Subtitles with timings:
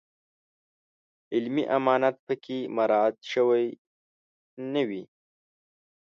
[1.33, 3.65] علمي امانت په کې مراعات شوی
[4.73, 5.03] نه وي.